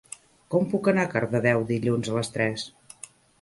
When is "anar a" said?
0.91-1.11